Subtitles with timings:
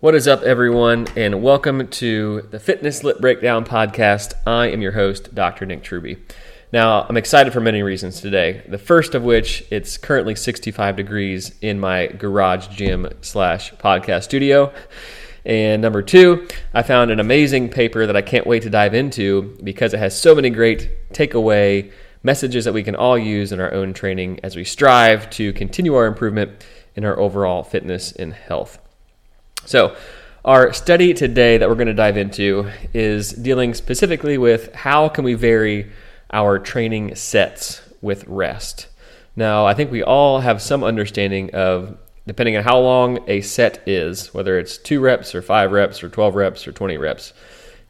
[0.00, 4.32] What is up, everyone, and welcome to the Fitness Lit Breakdown podcast.
[4.46, 5.66] I am your host, Dr.
[5.66, 6.18] Nick Truby.
[6.72, 8.62] Now, I'm excited for many reasons today.
[8.68, 14.72] The first of which, it's currently 65 degrees in my garage gym slash podcast studio.
[15.44, 19.58] And number two, I found an amazing paper that I can't wait to dive into
[19.64, 21.90] because it has so many great takeaway
[22.22, 25.96] messages that we can all use in our own training as we strive to continue
[25.96, 28.78] our improvement in our overall fitness and health.
[29.68, 29.94] So,
[30.46, 35.26] our study today that we're going to dive into is dealing specifically with how can
[35.26, 35.92] we vary
[36.32, 38.86] our training sets with rest.
[39.36, 43.86] Now, I think we all have some understanding of depending on how long a set
[43.86, 47.34] is, whether it's 2 reps or 5 reps or 12 reps or 20 reps.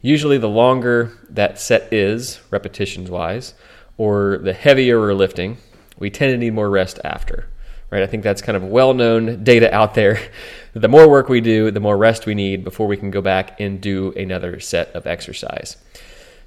[0.01, 3.53] Usually the longer that set is, repetitions wise,
[3.97, 5.55] or the heavier we're lifting,
[5.97, 7.47] we tend to need more rest after
[7.91, 8.03] right?
[8.03, 10.19] I think that's kind of well known data out there.
[10.73, 13.59] the more work we do, the more rest we need before we can go back
[13.59, 15.77] and do another set of exercise.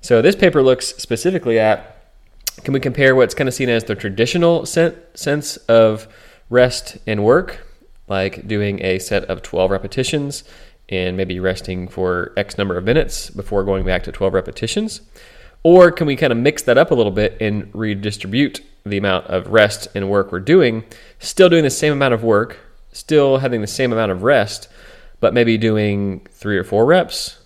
[0.00, 1.98] So this paper looks specifically at
[2.64, 6.06] can we compare what's kind of seen as the traditional sense of
[6.50, 7.66] rest and work,
[8.08, 10.44] like doing a set of 12 repetitions
[10.88, 15.00] and maybe resting for X number of minutes before going back to 12 repetitions?
[15.62, 19.26] Or can we kind of mix that up a little bit and redistribute the amount
[19.26, 20.84] of rest and work we're doing,
[21.18, 22.58] still doing the same amount of work,
[22.92, 24.68] still having the same amount of rest,
[25.20, 27.38] but maybe doing three or four reps,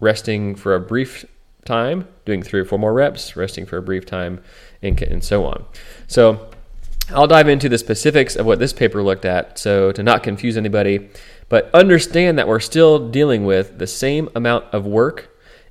[0.00, 1.24] resting for a brief
[1.64, 4.42] time, doing three or four more reps, resting for a brief time,
[4.82, 5.64] and, and so on.
[6.08, 6.50] So
[7.10, 10.56] I'll dive into the specifics of what this paper looked at so to not confuse
[10.56, 11.10] anybody,
[11.48, 15.29] but understand that we're still dealing with the same amount of work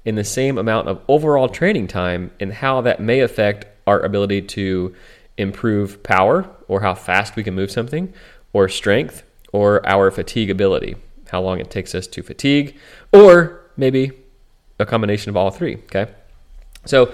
[0.09, 4.41] in the same amount of overall training time and how that may affect our ability
[4.41, 4.93] to
[5.38, 8.11] improve power or how fast we can move something,
[8.52, 10.95] or strength, or our fatigue ability,
[11.31, 12.75] how long it takes us to fatigue,
[13.13, 14.11] or maybe
[14.80, 15.75] a combination of all three.
[15.75, 16.07] Okay.
[16.85, 17.13] So,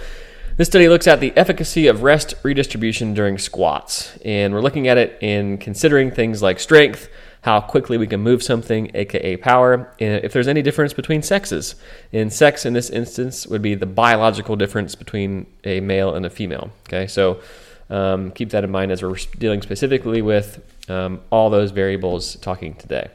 [0.55, 4.97] this study looks at the efficacy of rest redistribution during squats, and we're looking at
[4.97, 7.09] it in considering things like strength,
[7.45, 11.75] how quickly we can move something, aka power, if there's any difference between sexes.
[12.11, 16.31] And sex in this instance would be the biological difference between a male and a
[16.31, 16.71] female.
[16.87, 17.39] Okay, so
[17.91, 22.73] um, keep that in mind as we're dealing specifically with um, all those variables talking
[22.73, 23.09] today.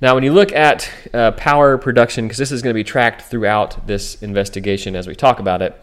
[0.00, 3.20] Now, when you look at uh, power production, because this is going to be tracked
[3.20, 5.78] throughout this investigation as we talk about it,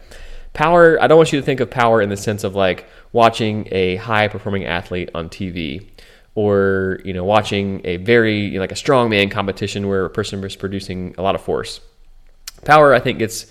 [0.54, 3.68] power, I don't want you to think of power in the sense of like watching
[3.70, 5.86] a high performing athlete on TV
[6.34, 10.42] or you know watching a very you know, like a strongman competition where a person
[10.44, 11.80] is producing a lot of force.
[12.64, 13.46] Power, I think, gets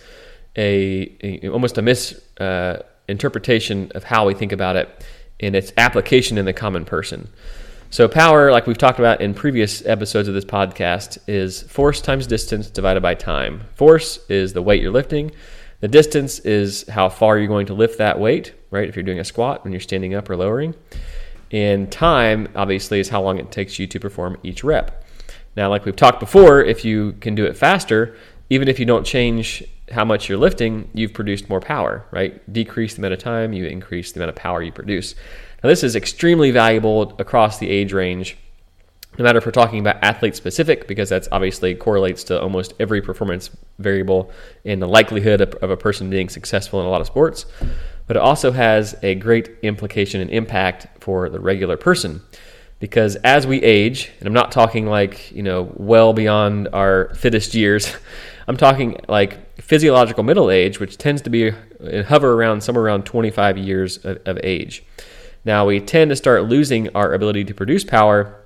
[0.55, 5.05] a, a almost a misinterpretation uh, of how we think about it
[5.39, 7.29] in its application in the common person.
[7.91, 12.27] So power, like we've talked about in previous episodes of this podcast, is force times
[12.27, 13.61] distance divided by time.
[13.73, 15.31] Force is the weight you're lifting.
[15.79, 18.87] The distance is how far you're going to lift that weight, right?
[18.87, 20.75] If you're doing a squat when you're standing up or lowering.
[21.51, 25.03] And time, obviously, is how long it takes you to perform each rep.
[25.55, 28.15] Now, like we've talked before, if you can do it faster,
[28.49, 32.51] even if you don't change how much you're lifting, you've produced more power, right?
[32.51, 35.15] Decrease the amount of time, you increase the amount of power you produce.
[35.63, 38.37] Now, this is extremely valuable across the age range,
[39.17, 43.01] no matter if we're talking about athlete specific, because that's obviously correlates to almost every
[43.01, 43.49] performance
[43.79, 44.31] variable
[44.63, 47.45] in the likelihood of, of a person being successful in a lot of sports
[48.09, 52.23] but it also has a great implication and impact for the regular person.
[52.79, 57.53] Because as we age, and I'm not talking like, you know, well beyond our fittest
[57.53, 57.95] years,
[58.47, 63.05] I'm talking like physiological middle age, which tends to be uh, hover around somewhere around
[63.05, 64.83] 25 years of, of age.
[65.45, 68.43] Now we tend to start losing our ability to produce power,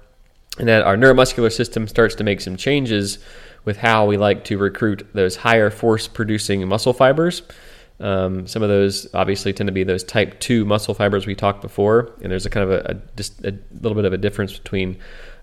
[0.60, 3.18] and that our neuromuscular system starts to make some changes
[3.64, 7.44] with how we like to recruit those higher force producing muscle fibers
[8.00, 11.62] um, some of those obviously tend to be those type 2 muscle fibers we talked
[11.62, 14.58] before, and there's a kind of a, a, just a little bit of a difference
[14.58, 14.98] between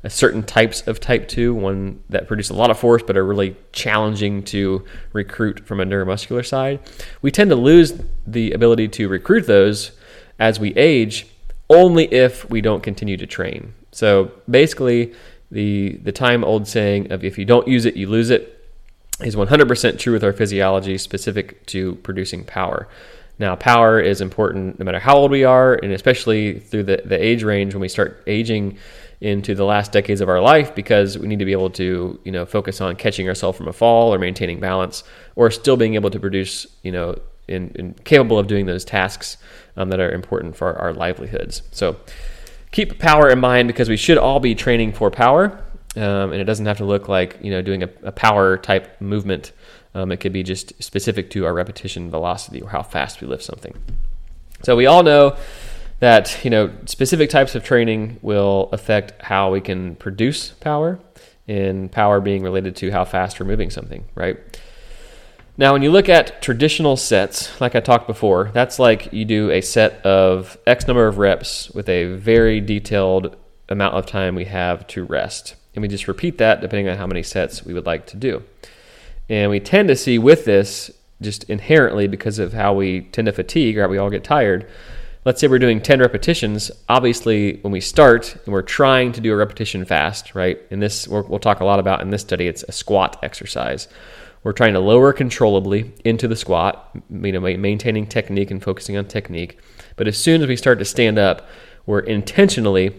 [0.08, 3.54] certain types of type 2, one that produce a lot of force but are really
[3.72, 6.80] challenging to recruit from a neuromuscular side.
[7.20, 9.92] We tend to lose the ability to recruit those
[10.38, 11.26] as we age
[11.68, 13.74] only if we don't continue to train.
[13.92, 15.14] So basically,
[15.50, 18.59] the, the time old saying of if you don't use it, you lose it
[19.22, 22.88] is 100% true with our physiology specific to producing power.
[23.38, 27.22] Now, power is important no matter how old we are, and especially through the, the
[27.22, 28.76] age range when we start aging
[29.20, 32.32] into the last decades of our life because we need to be able to, you
[32.32, 35.04] know, focus on catching ourselves from a fall or maintaining balance
[35.36, 37.14] or still being able to produce, you know,
[37.48, 39.36] and, capable of doing those tasks
[39.76, 41.62] um, that are important for our livelihoods.
[41.70, 41.96] So
[42.72, 45.62] keep power in mind because we should all be training for power
[45.96, 49.00] um, and it doesn't have to look like you know doing a, a power type
[49.00, 49.52] movement.
[49.94, 53.42] Um, it could be just specific to our repetition velocity or how fast we lift
[53.42, 53.76] something.
[54.62, 55.36] So we all know
[55.98, 60.98] that you know specific types of training will affect how we can produce power,
[61.48, 64.38] and power being related to how fast we're moving something, right?
[65.56, 69.50] Now, when you look at traditional sets, like I talked before, that's like you do
[69.50, 73.36] a set of X number of reps with a very detailed
[73.68, 75.56] amount of time we have to rest.
[75.74, 78.42] And we just repeat that depending on how many sets we would like to do.
[79.28, 80.90] And we tend to see with this,
[81.22, 84.68] just inherently because of how we tend to fatigue or how we all get tired.
[85.24, 86.70] Let's say we're doing 10 repetitions.
[86.88, 90.58] Obviously, when we start and we're trying to do a repetition fast, right?
[90.70, 92.48] And this we'll talk a lot about in this study.
[92.48, 93.86] It's a squat exercise.
[94.42, 99.04] We're trying to lower controllably into the squat, you know, maintaining technique and focusing on
[99.04, 99.58] technique.
[99.96, 101.46] But as soon as we start to stand up,
[101.84, 102.98] we're intentionally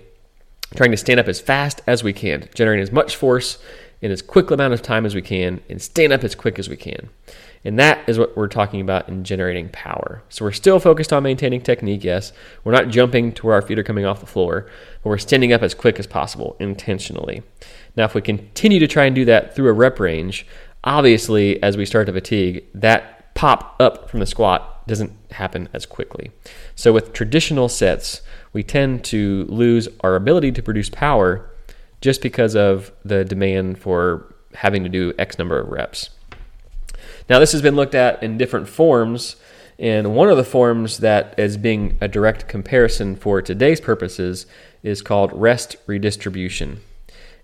[0.75, 3.57] trying to stand up as fast as we can, generating as much force
[4.01, 6.69] in as quick amount of time as we can, and stand up as quick as
[6.69, 7.09] we can.
[7.63, 10.23] And that is what we're talking about in generating power.
[10.29, 12.33] So we're still focused on maintaining technique, yes.
[12.63, 14.67] We're not jumping to where our feet are coming off the floor,
[15.03, 17.43] but we're standing up as quick as possible intentionally.
[17.95, 20.47] Now, if we continue to try and do that through a rep range,
[20.83, 25.85] obviously, as we start to fatigue, that pop up from the squat doesn't happen as
[25.85, 26.31] quickly.
[26.75, 28.21] So with traditional sets,
[28.53, 31.49] we tend to lose our ability to produce power
[32.01, 36.09] just because of the demand for having to do X number of reps.
[37.29, 39.35] Now, this has been looked at in different forms,
[39.79, 44.45] and one of the forms that is being a direct comparison for today's purposes
[44.83, 46.81] is called rest redistribution.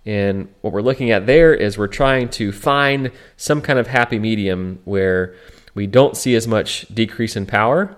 [0.05, 4.19] And what we're looking at there is we're trying to find some kind of happy
[4.19, 5.35] medium where
[5.77, 7.95] we don't see as much decrease in power.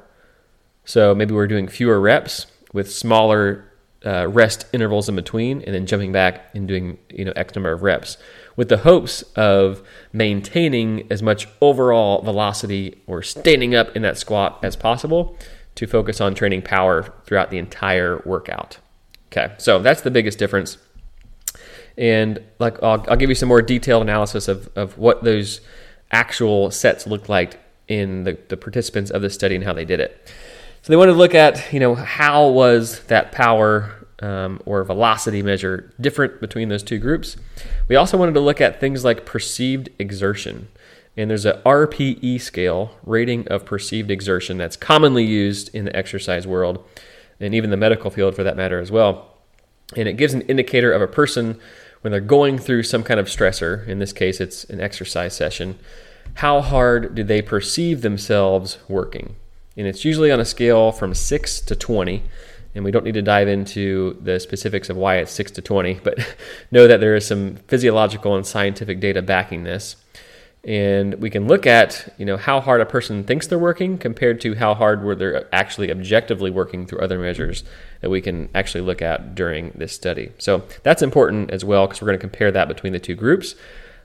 [0.84, 3.66] So maybe we're doing fewer reps, with smaller
[4.06, 7.72] uh, rest intervals in between, and then jumping back and doing you know X number
[7.72, 8.18] of reps,
[8.58, 9.82] with the hopes of
[10.12, 15.38] maintaining as much overall velocity or standing up in that squat as possible
[15.76, 18.78] to focus on training power throughout the entire workout.
[19.32, 20.78] Okay, so that's the biggest difference.
[21.98, 25.62] And like I'll, I'll give you some more detailed analysis of, of what those
[26.12, 27.60] actual sets looked like
[27.90, 30.32] in the, the participants of the study and how they did it.
[30.82, 35.42] So they wanted to look at, you know, how was that power um, or velocity
[35.42, 37.38] measure different between those two groups.
[37.88, 40.68] We also wanted to look at things like perceived exertion.
[41.18, 46.48] And there's a RPE scale, rating of perceived exertion, that's commonly used in the exercise
[46.48, 46.84] world
[47.40, 49.38] and even the medical field for that matter as well.
[49.96, 51.60] And it gives an indicator of a person
[52.02, 55.78] when they're going through some kind of stressor, in this case it's an exercise session,
[56.36, 59.36] how hard do they perceive themselves working?
[59.80, 62.22] and it's usually on a scale from 6 to 20
[62.76, 66.02] and we don't need to dive into the specifics of why it's 6 to 20
[66.04, 66.20] but
[66.72, 69.96] know that there is some physiological and scientific data backing this.
[70.66, 74.42] And we can look at you know how hard a person thinks they're working compared
[74.42, 77.64] to how hard were they actually objectively working through other measures
[78.02, 80.34] that we can actually look at during this study.
[80.38, 83.56] So that's important as well because we're going to compare that between the two groups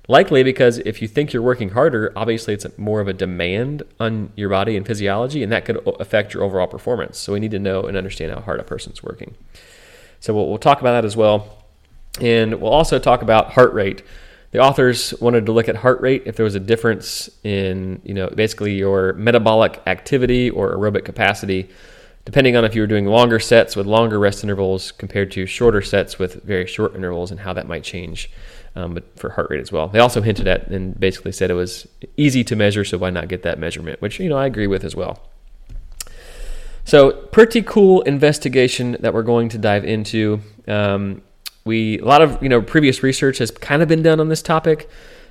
[0.06, 4.30] Likely because if you think you're working harder, obviously it's more of a demand on
[4.36, 7.18] your body and physiology, and that could affect your overall performance.
[7.18, 9.34] So we need to know and understand how hard a person's working.
[10.20, 11.64] So we'll, we'll talk about that as well.
[12.20, 14.02] And we'll also talk about heart rate.
[14.50, 18.12] The authors wanted to look at heart rate if there was a difference in, you
[18.12, 21.70] know, basically your metabolic activity or aerobic capacity,
[22.26, 25.80] depending on if you were doing longer sets with longer rest intervals compared to shorter
[25.80, 28.30] sets with very short intervals and how that might change
[28.76, 29.88] um, but for heart rate as well.
[29.88, 33.28] They also hinted at and basically said it was easy to measure, so why not
[33.28, 34.00] get that measurement?
[34.00, 35.22] Which you know I agree with as well.
[36.84, 40.40] So pretty cool investigation that we're going to dive into.
[40.68, 41.22] Um,
[41.64, 44.42] we a lot of you know previous research has kind of been done on this
[44.42, 44.88] topic,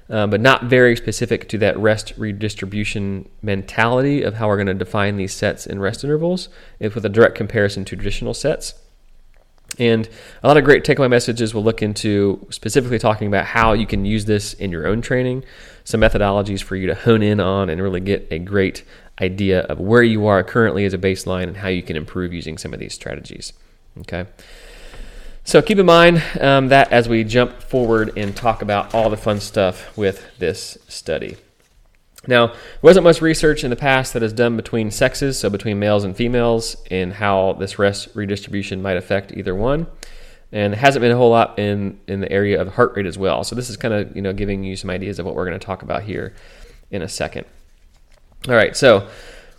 [0.10, 4.74] uh, but not very specific to that rest redistribution mentality of how we're going to
[4.74, 8.74] define these sets and rest intervals, if with a direct comparison to traditional sets.
[9.80, 10.08] And
[10.44, 14.06] a lot of great takeaway messages we'll look into specifically talking about how you can
[14.06, 15.44] use this in your own training,
[15.84, 18.84] some methodologies for you to hone in on and really get a great
[19.20, 22.58] idea of where you are currently as a baseline and how you can improve using
[22.58, 23.54] some of these strategies.
[24.00, 24.26] Okay.
[25.44, 29.18] So keep in mind um, that as we jump forward and talk about all the
[29.18, 31.38] fun stuff with this study.
[32.28, 35.80] Now, there wasn't much research in the past that is done between sexes, so between
[35.80, 39.88] males and females, and how this rest redistribution might affect either one.
[40.52, 43.44] And hasn't been a whole lot in, in the area of heart rate as well.
[43.44, 45.60] So this is kind of you know giving you some ideas of what we're going
[45.60, 46.34] to talk about here
[46.92, 47.46] in a second.
[48.48, 49.08] All right, so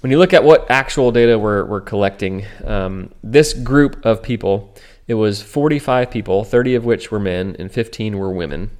[0.00, 4.72] when you look at what actual data we're, we're collecting, um, this group of people
[5.06, 8.70] it was 45 people, 30 of which were men and 15 were women.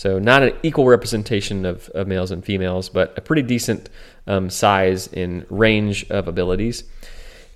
[0.00, 3.90] So, not an equal representation of, of males and females, but a pretty decent
[4.26, 6.84] um, size in range of abilities.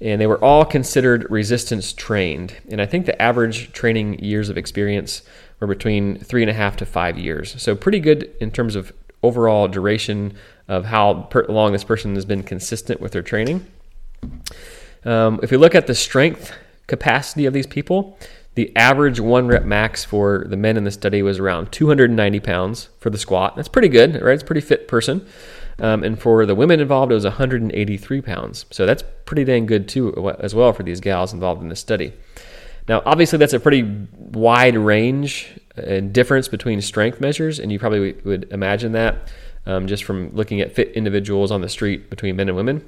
[0.03, 2.55] And they were all considered resistance trained.
[2.71, 5.23] And I think the average training years of experience
[5.59, 7.63] were between three and a half to five years.
[7.63, 10.35] So, pretty good in terms of overall duration
[10.69, 13.65] of how per- long this person has been consistent with their training.
[15.07, 16.53] Um, if we look at the strength
[16.89, 18.19] capacity of these people,
[18.55, 22.89] the average one rep max for the men in the study was around 290 pounds
[22.99, 23.57] for the squat.
[23.57, 24.35] That's pretty good, right?
[24.35, 25.27] It's a pretty fit person.
[25.81, 28.67] Um, and for the women involved, it was 183 pounds.
[28.71, 32.13] So that's pretty dang good too, as well, for these gals involved in this study.
[32.89, 33.83] Now, obviously, that's a pretty
[34.13, 39.33] wide range and difference between strength measures, and you probably would imagine that
[39.67, 42.87] um, just from looking at fit individuals on the street between men and women.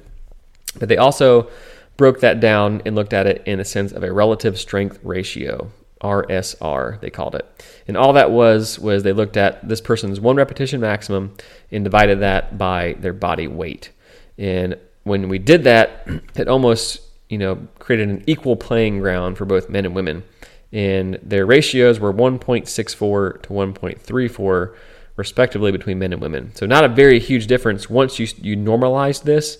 [0.79, 1.49] But they also
[1.97, 5.71] broke that down and looked at it in a sense of a relative strength ratio,
[6.01, 7.65] RSR, they called it.
[7.87, 11.35] And all that was was they looked at this person's one repetition maximum
[11.71, 13.91] and divided that by their body weight.
[14.37, 19.45] And when we did that, it almost you know created an equal playing ground for
[19.45, 20.23] both men and women.
[20.71, 24.75] And their ratios were 1.64 to 1.34
[25.15, 26.53] respectively between men and women.
[26.55, 29.57] So not a very huge difference once you you normalize this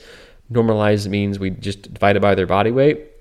[0.50, 3.12] Normalized means we just divided by their body weight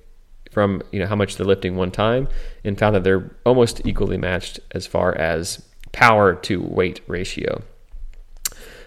[0.50, 2.28] from you know how much they're lifting one time
[2.64, 7.62] and found that they're almost equally matched as far as power to weight ratio.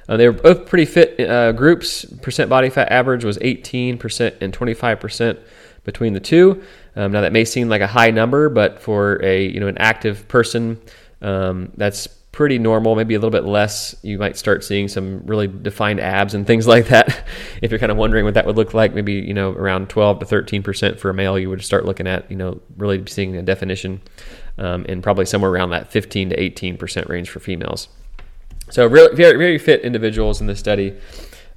[0.07, 2.05] Uh, they were both pretty fit uh, groups.
[2.23, 5.39] Percent body fat average was 18% and 25%
[5.83, 6.63] between the two.
[6.95, 9.77] Um, now that may seem like a high number, but for a you know an
[9.77, 10.81] active person,
[11.21, 13.95] um, that's pretty normal, maybe a little bit less.
[14.01, 17.23] You might start seeing some really defined abs and things like that.
[17.61, 20.19] if you're kind of wondering what that would look like, maybe you know around 12
[20.19, 23.35] to 13 percent for a male, you would start looking at you know really seeing
[23.35, 24.01] a definition,
[24.57, 27.89] um, and probably somewhere around that 15 to 18 percent range for females.
[28.69, 30.95] So really, very very fit individuals in this study,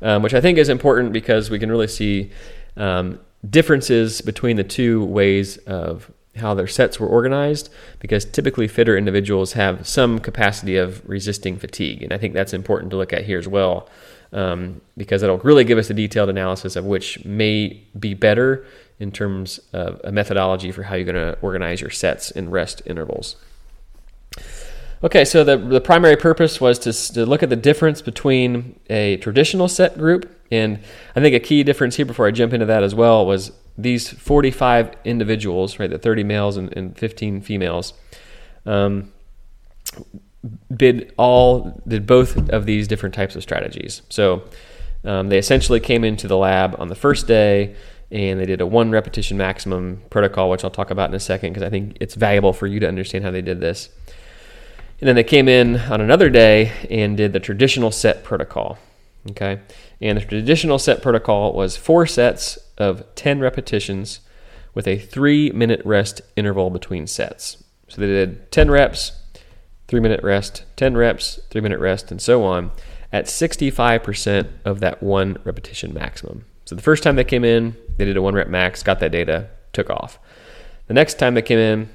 [0.00, 2.30] um, which I think is important because we can really see
[2.76, 7.68] um, differences between the two ways of how their sets were organized
[8.00, 12.02] because typically fitter individuals have some capacity of resisting fatigue.
[12.02, 13.88] And I think that's important to look at here as well
[14.32, 18.64] um, because it'll really give us a detailed analysis of which may be better
[18.98, 22.82] in terms of a methodology for how you're going to organize your sets and rest
[22.86, 23.36] intervals.
[25.04, 29.16] Okay, so the, the primary purpose was to, to look at the difference between a
[29.16, 30.78] traditional set group, and
[31.16, 34.08] I think a key difference here before I jump into that as well was these
[34.08, 37.94] 45 individuals, right, the 30 males and, and 15 females,
[38.66, 39.12] um,
[40.74, 44.02] did all did both of these different types of strategies.
[44.08, 44.42] So
[45.04, 47.76] um, they essentially came into the lab on the first day
[48.10, 51.52] and they did a one repetition maximum protocol, which I'll talk about in a second
[51.52, 53.88] because I think it's valuable for you to understand how they did this.
[55.00, 58.78] And then they came in on another day and did the traditional set protocol.
[59.30, 59.60] Okay.
[60.02, 64.18] And the traditional set protocol was four sets of 10 repetitions
[64.74, 67.62] with a three minute rest interval between sets.
[67.88, 69.12] So they did 10 reps,
[69.86, 72.72] three minute rest, 10 reps, three minute rest, and so on
[73.12, 76.46] at 65% of that one repetition maximum.
[76.64, 79.12] So the first time they came in, they did a one rep max, got that
[79.12, 80.18] data, took off.
[80.88, 81.90] The next time they came in,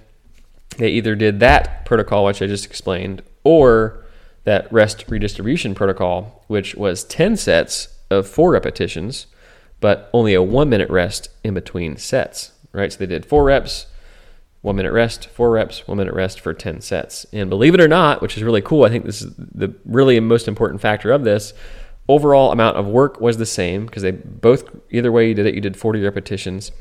[0.78, 4.06] they either did that protocol, which I just explained, or
[4.46, 9.28] that rest redistribution protocol, which was 10 sets of four repetitions,
[9.80, 12.92] but only a one minute rest in between sets, right?
[12.92, 13.88] So they did four reps,
[14.62, 17.26] one minute rest, four reps, one minute rest for 10 sets.
[17.32, 20.20] And believe it or not, which is really cool, I think this is the really
[20.20, 21.54] most important factor of this.
[22.10, 25.56] Overall amount of work was the same because they both, either way you did it,
[25.56, 26.72] you did 40 repetitions.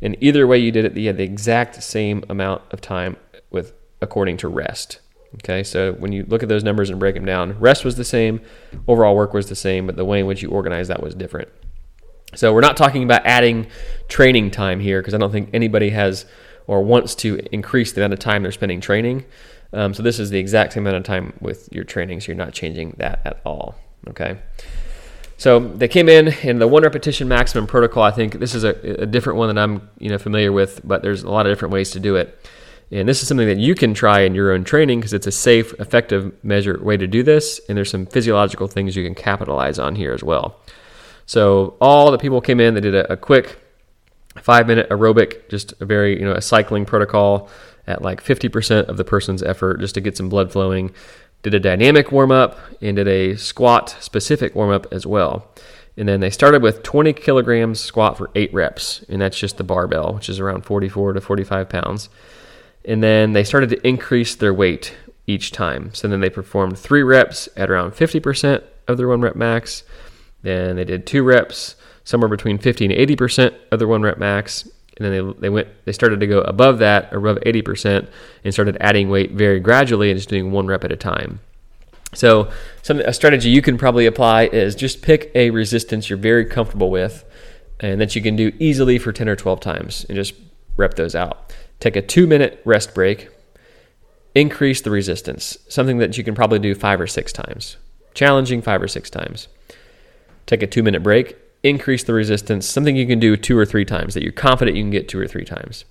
[0.00, 3.16] And either way you did it, you had the exact same amount of time
[3.50, 5.00] with according to rest.
[5.34, 8.04] Okay, so when you look at those numbers and break them down, rest was the
[8.04, 8.40] same,
[8.88, 11.48] overall work was the same, but the way in which you organize that was different.
[12.34, 13.66] So we're not talking about adding
[14.08, 16.26] training time here because I don't think anybody has
[16.66, 19.24] or wants to increase the amount of time they're spending training.
[19.72, 22.36] Um, so this is the exact same amount of time with your training, so you're
[22.36, 23.76] not changing that at all.
[24.08, 24.38] Okay.
[25.38, 28.02] So they came in in the one repetition maximum protocol.
[28.02, 28.70] I think this is a,
[29.02, 31.72] a different one that I'm you know familiar with, but there's a lot of different
[31.72, 32.38] ways to do it.
[32.90, 35.32] And this is something that you can try in your own training because it's a
[35.32, 37.60] safe, effective measure way to do this.
[37.68, 40.60] And there's some physiological things you can capitalize on here as well.
[41.26, 43.58] So all the people came in, they did a, a quick
[44.40, 47.48] five minute aerobic, just a very, you know, a cycling protocol
[47.86, 50.92] at like 50% of the person's effort just to get some blood flowing.
[51.42, 55.50] Did a dynamic warm up and did a squat specific warm up as well.
[55.96, 59.64] And then they started with 20 kilograms squat for eight reps, and that's just the
[59.64, 62.10] barbell, which is around 44 to 45 pounds.
[62.86, 65.92] And then they started to increase their weight each time.
[65.92, 69.82] So then they performed three reps at around 50% of their one rep max.
[70.42, 71.74] Then they did two reps
[72.04, 74.68] somewhere between 50 and 80% of their one rep max.
[74.96, 78.08] And then they, they went they started to go above that, above 80%,
[78.44, 81.40] and started adding weight very gradually and just doing one rep at a time.
[82.14, 82.50] So,
[82.82, 86.90] some a strategy you can probably apply is just pick a resistance you're very comfortable
[86.90, 87.24] with,
[87.78, 90.32] and that you can do easily for 10 or 12 times, and just
[90.78, 91.52] rep those out.
[91.80, 93.28] Take a two minute rest break.
[94.34, 97.76] Increase the resistance, something that you can probably do five or six times.
[98.14, 99.48] Challenging five or six times.
[100.46, 101.36] Take a two minute break.
[101.62, 104.82] Increase the resistance, something you can do two or three times that you're confident you
[104.82, 105.84] can get two or three times.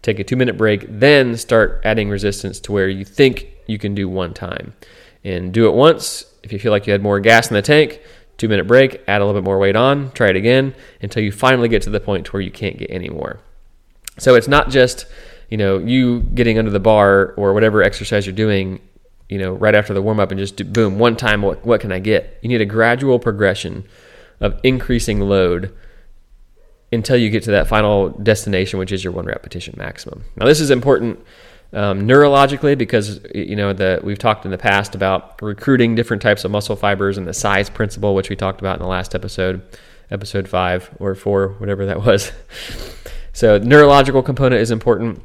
[0.00, 3.94] Take a two minute break, then start adding resistance to where you think you can
[3.94, 4.74] do one time
[5.22, 6.24] and do it once.
[6.42, 8.00] If you feel like you had more gas in the tank,
[8.36, 11.30] two minute break, add a little bit more weight on, try it again until you
[11.30, 13.40] finally get to the point where you can't get any more.
[14.18, 15.06] So it's not just,
[15.48, 18.80] you know, you getting under the bar or whatever exercise you're doing,
[19.28, 21.80] you know, right after the warm up and just do, boom, one time, what, what
[21.80, 22.38] can I get?
[22.42, 23.84] You need a gradual progression
[24.40, 25.74] of increasing load
[26.92, 30.24] until you get to that final destination, which is your one repetition maximum.
[30.36, 31.24] Now, this is important
[31.72, 36.44] um, neurologically because you know the we've talked in the past about recruiting different types
[36.44, 39.62] of muscle fibers and the size principle, which we talked about in the last episode,
[40.10, 42.30] episode five or four, whatever that was.
[43.32, 45.22] so the neurological component is important.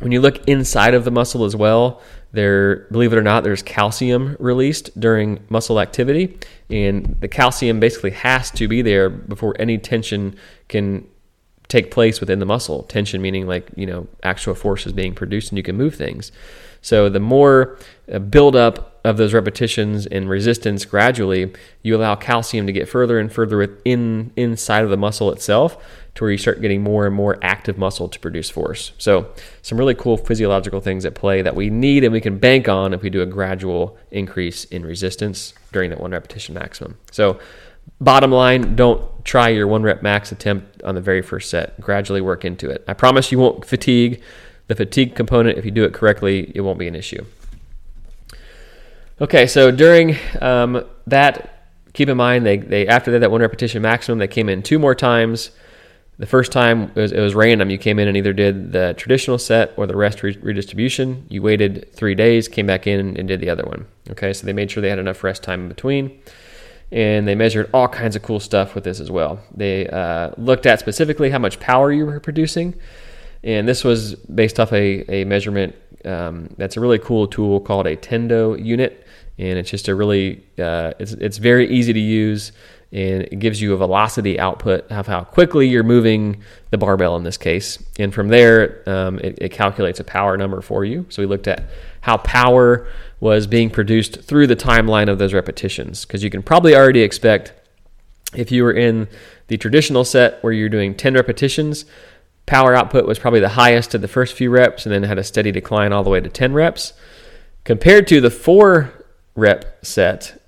[0.00, 2.00] When you look inside of the muscle as well,
[2.32, 6.38] there, believe it or not, there's calcium released during muscle activity,
[6.70, 10.36] and the calcium basically has to be there before any tension
[10.68, 11.06] can
[11.68, 12.82] take place within the muscle.
[12.84, 16.30] Tension meaning like, you know, actual force is being produced and you can move things.
[16.82, 17.78] So the more
[18.12, 23.32] uh, buildup of those repetitions and resistance gradually, you allow calcium to get further and
[23.32, 25.82] further within inside of the muscle itself
[26.14, 28.92] to where you start getting more and more active muscle to produce force.
[28.98, 32.68] So some really cool physiological things at play that we need and we can bank
[32.68, 36.98] on if we do a gradual increase in resistance during that one repetition maximum.
[37.10, 37.40] So
[38.00, 41.80] Bottom line, don't try your one rep max attempt on the very first set.
[41.80, 42.84] Gradually work into it.
[42.88, 44.20] I promise you won't fatigue.
[44.66, 47.24] The fatigue component, if you do it correctly, it won't be an issue.
[49.20, 53.82] Okay, so during um, that, keep in mind they, they after that, that one repetition
[53.82, 55.52] maximum, they came in two more times.
[56.18, 57.70] The first time it was, it was random.
[57.70, 61.26] You came in and either did the traditional set or the rest re- redistribution.
[61.28, 63.86] You waited three days, came back in and did the other one.
[64.10, 66.20] Okay, so they made sure they had enough rest time in between
[66.92, 69.40] and they measured all kinds of cool stuff with this as well.
[69.56, 72.74] They uh, looked at specifically how much power you were producing,
[73.42, 77.86] and this was based off a, a measurement um, that's a really cool tool called
[77.86, 79.06] a Tendo unit,
[79.38, 82.52] and it's just a really uh, it's it's very easy to use,
[82.92, 87.22] and it gives you a velocity output of how quickly you're moving the barbell in
[87.22, 91.06] this case, and from there um, it, it calculates a power number for you.
[91.08, 91.64] So we looked at
[92.02, 92.86] how power
[93.20, 96.04] was being produced through the timeline of those repetitions.
[96.04, 97.52] Because you can probably already expect
[98.34, 99.08] if you were in
[99.46, 101.84] the traditional set where you're doing 10 repetitions,
[102.46, 105.24] power output was probably the highest at the first few reps and then had a
[105.24, 106.94] steady decline all the way to 10 reps.
[107.64, 108.92] Compared to the four
[109.36, 110.41] rep set,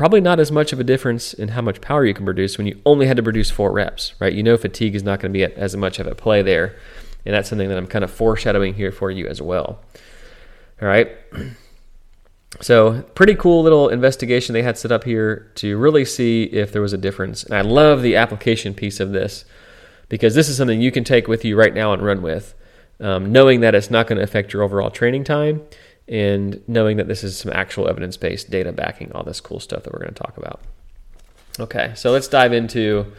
[0.00, 2.66] probably not as much of a difference in how much power you can produce when
[2.66, 4.32] you only had to produce four reps, right?
[4.32, 6.74] You know, fatigue is not going to be as much of a play there.
[7.26, 9.78] And that's something that I'm kind of foreshadowing here for you as well.
[10.80, 11.10] All right.
[12.60, 16.82] So, pretty cool little investigation they had set up here to really see if there
[16.82, 17.44] was a difference.
[17.44, 19.44] And I love the application piece of this
[20.08, 22.54] because this is something you can take with you right now and run with,
[22.98, 25.62] um, knowing that it's not going to affect your overall training time
[26.10, 29.84] and knowing that this is some actual evidence based data backing all this cool stuff
[29.84, 30.60] that we're going to talk about.
[31.58, 33.12] Okay, so let's dive into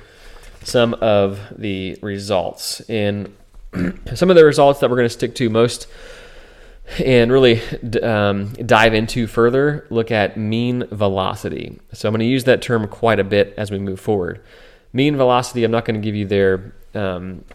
[0.63, 2.82] some of the results.
[2.82, 3.34] And
[4.13, 5.88] some of the results that we're going to stick to most
[6.99, 7.62] and really
[8.01, 11.80] um, dive into further, look at mean velocity.
[11.93, 14.41] So I'm going to use that term quite a bit as we move forward.
[14.91, 17.45] Mean velocity, I'm not going to give you their um,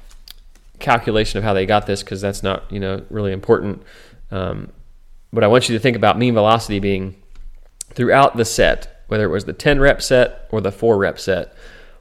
[0.79, 3.83] calculation of how they got this because that's not you know really important.
[4.31, 4.73] Um,
[5.37, 7.15] but I want you to think about mean velocity being
[7.95, 11.55] throughout the set, whether it was the 10 rep set or the 4 rep set.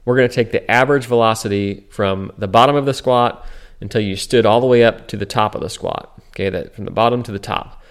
[0.05, 3.45] We're going to take the average velocity from the bottom of the squat
[3.79, 6.75] until you stood all the way up to the top of the squat okay, that
[6.75, 7.81] from the bottom to the top.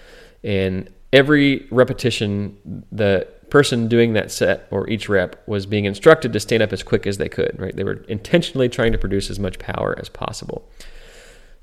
[0.43, 6.39] And every repetition, the person doing that set or each rep was being instructed to
[6.39, 7.75] stand up as quick as they could, right?
[7.75, 10.69] They were intentionally trying to produce as much power as possible.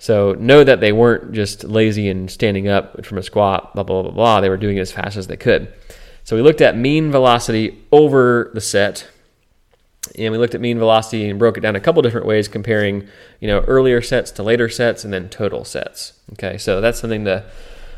[0.02, 4.02] So know that they weren't just lazy and standing up from a squat, blah, blah,
[4.02, 4.40] blah, blah.
[4.40, 5.72] They were doing it as fast as they could.
[6.24, 9.08] So we looked at mean velocity over the set.
[10.18, 13.06] and we looked at mean velocity and broke it down a couple different ways, comparing
[13.38, 16.14] you know earlier sets to later sets and then total sets.
[16.32, 17.46] Okay, so that's something that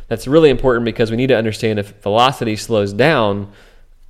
[0.09, 3.51] that's really important because we need to understand if velocity slows down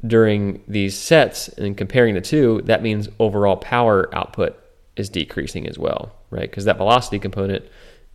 [0.05, 4.59] during these sets and comparing the two, that means overall power output
[4.97, 6.51] is decreasing as well, right?
[6.51, 7.65] Because that velocity component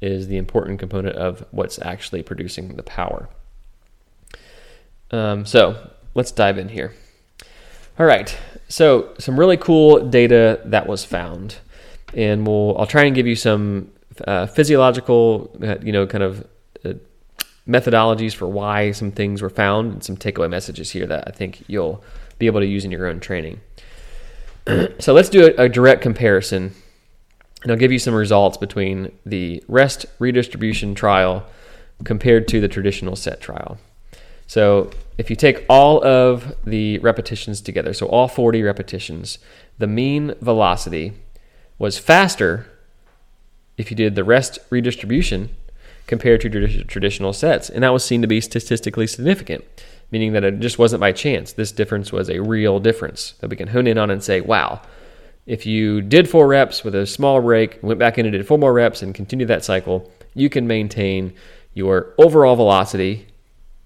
[0.01, 3.29] is the important component of what's actually producing the power.
[5.11, 6.93] Um, so let's dive in here.
[7.97, 8.35] All right,
[8.69, 11.57] so some really cool data that was found,
[12.13, 13.91] and we'll I'll try and give you some
[14.25, 16.47] uh, physiological, uh, you know, kind of
[16.85, 16.93] uh,
[17.67, 21.63] methodologies for why some things were found, and some takeaway messages here that I think
[21.67, 22.01] you'll
[22.37, 23.59] be able to use in your own training.
[24.99, 26.73] so let's do a, a direct comparison,
[27.63, 31.45] and I'll give you some results between the rest redistribution trial
[32.03, 33.77] compared to the traditional set trial.
[34.47, 39.37] So if you take all of the repetitions together, so all 40 repetitions,
[39.77, 41.13] the mean velocity
[41.77, 42.65] was faster
[43.77, 45.55] if you did the rest redistribution
[46.07, 47.69] compared to traditional sets.
[47.69, 49.63] And that was seen to be statistically significant,
[50.11, 51.53] meaning that it just wasn't by chance.
[51.53, 54.81] This difference was a real difference that we can hone in on and say, wow,
[55.49, 58.59] if you did four reps with a small break, went back in and did four
[58.59, 61.33] more reps and continued that cycle, you can maintain
[61.73, 63.25] your overall velocity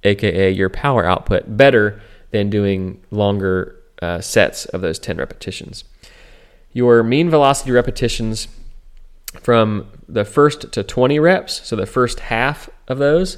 [0.04, 5.84] aka your power output, better than doing longer uh, sets of those 10 repetitions.
[6.74, 8.48] Your mean velocity repetitions
[9.42, 13.38] from the first to 20 reps, so the first half of those,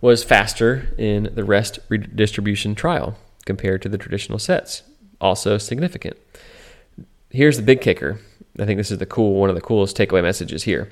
[0.00, 4.82] was faster in the rest redistribution trial compared to the traditional sets.
[5.20, 6.16] Also significant.
[7.30, 8.20] Here's the big kicker.
[8.58, 10.90] I think this is the cool one of the coolest takeaway messages here.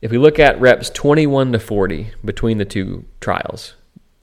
[0.00, 3.74] If we look at reps 21 to 40 between the two trials,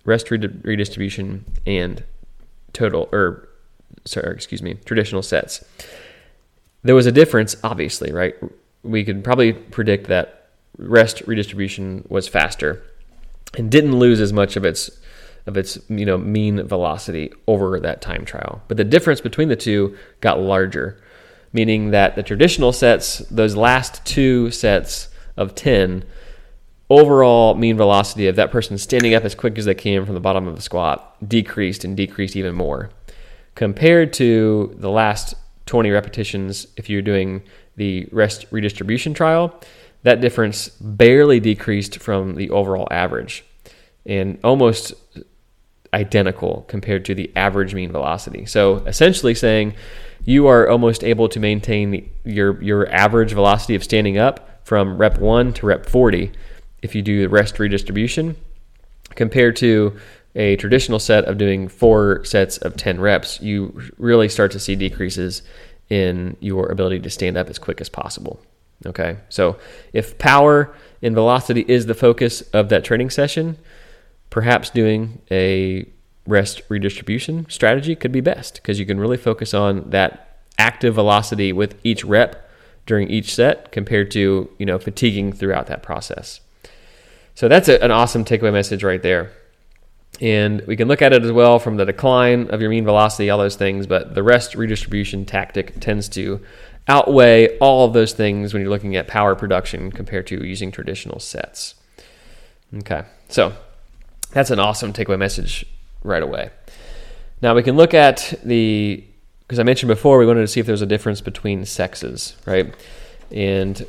[0.06, 2.04] rest redistribution and
[2.74, 3.48] total or
[4.06, 5.64] sorry, excuse me, traditional sets.
[6.84, 8.36] There was a difference, obviously, right?
[8.84, 12.84] We could probably predict that rest redistribution was faster
[13.58, 14.90] and didn't lose as much of its
[15.46, 18.62] of its you know mean velocity over that time trial.
[18.68, 21.02] But the difference between the two got larger,
[21.54, 26.04] meaning that the traditional sets, those last two sets of 10
[26.90, 30.20] overall mean velocity of that person standing up as quick as they can from the
[30.20, 32.90] bottom of the squat decreased and decreased even more.
[33.56, 35.36] Compared to the last
[35.68, 37.42] 20 repetitions if you're doing
[37.78, 39.60] the rest redistribution trial
[40.04, 43.46] that difference barely decreased from the overall average
[44.06, 44.94] and almost
[45.94, 48.46] identical compared to the average mean velocity.
[48.46, 49.76] So essentially saying
[50.26, 55.18] you are almost able to maintain your your average velocity of standing up from rep
[55.18, 56.32] 1 to rep 40
[56.82, 58.36] if you do the rest redistribution
[59.16, 59.98] compared to
[60.36, 64.76] a traditional set of doing four sets of 10 reps, you really start to see
[64.76, 65.44] decreases
[65.90, 68.42] in your ability to stand up as quick as possible.
[68.86, 69.58] Okay, so
[69.94, 73.58] if power and velocity is the focus of that training session,
[74.30, 75.86] perhaps doing a
[76.26, 81.52] rest redistribution strategy could be best because you can really focus on that active velocity
[81.52, 82.50] with each rep
[82.86, 86.40] during each set compared to you know fatiguing throughout that process.
[87.36, 89.32] So that's a, an awesome takeaway message right there.
[90.22, 93.32] And we can look at it as well from the decline of your mean velocity,
[93.32, 96.40] all those things, but the rest redistribution tactic tends to
[96.88, 101.20] outweigh all of those things when you're looking at power production compared to using traditional
[101.20, 101.76] sets.
[102.76, 103.54] Okay, so
[104.32, 105.66] that's an awesome takeaway message
[106.04, 106.50] right away.
[107.42, 109.04] Now we can look at the,
[109.42, 112.74] because I mentioned before, we wanted to see if there's a difference between sexes, right?
[113.32, 113.86] And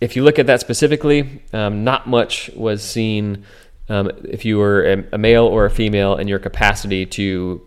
[0.00, 3.44] if you look at that specifically, um, not much was seen
[3.88, 7.66] um, if you were a, a, male or a female and your capacity to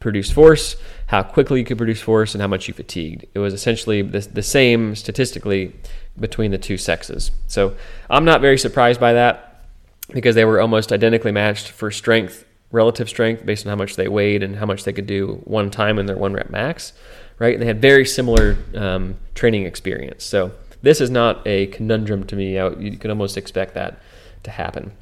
[0.00, 3.24] produce force, how quickly you could produce force, and how much you fatigued.
[3.34, 5.74] It was essentially the, the same statistically
[6.18, 7.30] between the two sexes.
[7.46, 7.76] So
[8.10, 9.64] I'm not very surprised by that
[10.10, 14.08] because they were almost identically matched for strength, relative strength, based on how much they
[14.08, 16.92] weighed and how much they could do one time in their one rep max,
[17.38, 17.54] right?
[17.54, 20.24] And they had very similar um, training experience.
[20.24, 20.50] So
[20.82, 22.54] this is not a conundrum to me.
[22.54, 24.00] You can almost expect that
[24.42, 24.92] to happen.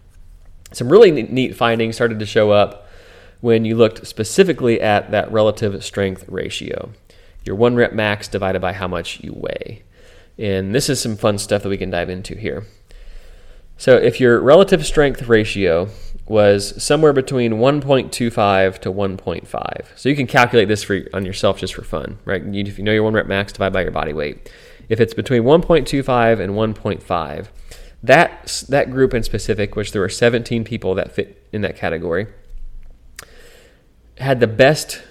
[0.73, 2.87] Some really neat findings started to show up
[3.41, 6.91] when you looked specifically at that relative strength ratio,
[7.45, 9.83] your one rep max divided by how much you weigh.
[10.39, 12.65] And this is some fun stuff that we can dive into here.
[13.77, 15.89] So, if your relative strength ratio
[16.33, 21.75] was somewhere between 1.25 to 1.5, so you can calculate this for on yourself just
[21.75, 22.42] for fun, right?
[22.42, 24.51] If you know your one rep max, divide by your body weight
[24.92, 27.49] if it's between 1.25 and 1.5,
[28.03, 32.27] that, that group in specific, which there were 17 people that fit in that category,
[34.18, 35.03] had the best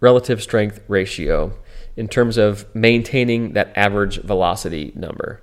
[0.00, 1.56] relative strength ratio
[1.96, 5.40] in terms of maintaining that average velocity number.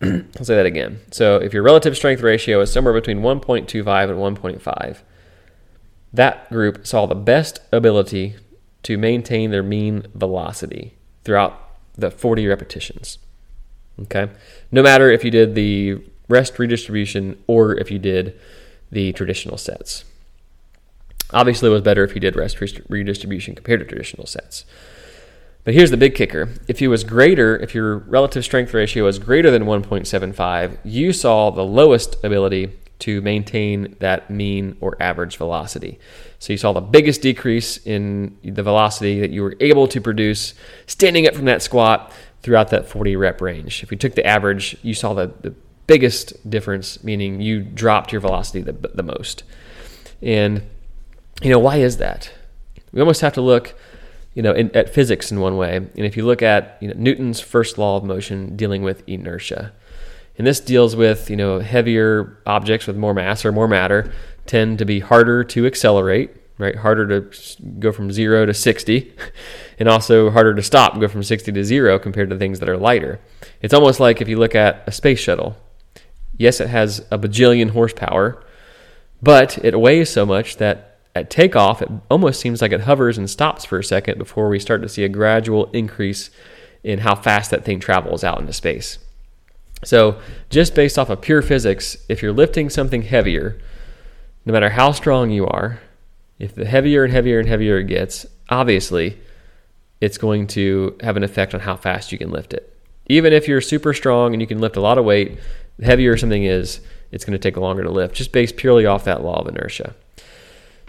[0.00, 1.00] I'll say that again.
[1.10, 4.98] So if your relative strength ratio is somewhere between 1.25 and 1.5,
[6.12, 8.36] that group saw the best ability
[8.84, 11.60] to maintain their mean velocity throughout
[11.94, 13.18] the 40 repetitions.
[14.02, 14.28] Okay?
[14.70, 18.38] No matter if you did the rest redistribution or if you did
[18.90, 20.04] the traditional sets.
[21.30, 22.58] Obviously, it was better if you did rest
[22.88, 24.64] redistribution compared to traditional sets.
[25.64, 26.48] But here's the big kicker.
[26.66, 31.50] If it was greater, if your relative strength ratio was greater than 1.75, you saw
[31.50, 35.98] the lowest ability to maintain that mean or average velocity.
[36.38, 40.54] So you saw the biggest decrease in the velocity that you were able to produce
[40.86, 43.82] standing up from that squat throughout that 40 rep range.
[43.82, 45.54] If we took the average, you saw the, the
[45.86, 49.42] biggest difference, meaning you dropped your velocity the, the most.
[50.22, 50.62] And,
[51.42, 52.32] you know, why is that?
[52.92, 53.74] We almost have to look
[54.38, 55.74] you know, in, at physics in one way.
[55.78, 59.72] And if you look at you know, Newton's first law of motion dealing with inertia,
[60.38, 64.12] and this deals with you know heavier objects with more mass or more matter
[64.46, 66.76] tend to be harder to accelerate, right?
[66.76, 69.12] Harder to go from zero to sixty,
[69.80, 72.76] and also harder to stop, go from sixty to zero compared to things that are
[72.76, 73.18] lighter.
[73.60, 75.56] It's almost like if you look at a space shuttle.
[76.36, 78.40] Yes, it has a bajillion horsepower,
[79.20, 80.87] but it weighs so much that
[81.18, 84.58] at takeoff, it almost seems like it hovers and stops for a second before we
[84.58, 86.30] start to see a gradual increase
[86.82, 88.98] in how fast that thing travels out into space.
[89.84, 93.60] So, just based off of pure physics, if you're lifting something heavier,
[94.44, 95.80] no matter how strong you are,
[96.38, 99.18] if the heavier and heavier and heavier it gets, obviously
[100.00, 102.74] it's going to have an effect on how fast you can lift it.
[103.06, 105.38] Even if you're super strong and you can lift a lot of weight,
[105.78, 109.04] the heavier something is, it's going to take longer to lift, just based purely off
[109.04, 109.94] that law of inertia.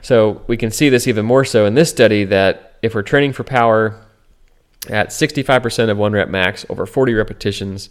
[0.01, 3.33] So we can see this even more so in this study that if we're training
[3.33, 3.99] for power
[4.89, 7.89] at 65% of one rep max over 40 repetitions,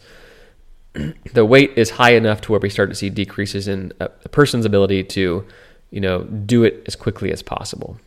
[1.32, 4.64] the weight is high enough to where we start to see decreases in a, person's
[4.64, 5.44] ability to,
[5.90, 7.98] you know, do it as quickly as possible.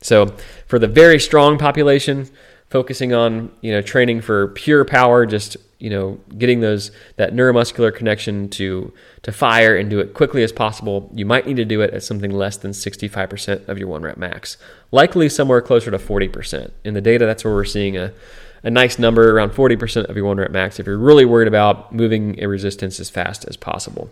[0.00, 0.34] So
[0.66, 2.28] for the very strong population,
[2.68, 7.94] focusing on you know training for pure power, just you know getting those that neuromuscular
[7.94, 11.10] connection to to fire and do it quickly as possible.
[11.14, 14.16] You might need to do it at something less than 65% of your one rep
[14.16, 14.56] max,
[14.92, 16.70] likely somewhere closer to 40%.
[16.84, 18.14] In the data, that's where we're seeing a
[18.62, 21.92] a nice number around 40% of your one rep max if you're really worried about
[21.92, 24.10] moving a resistance as fast as possible.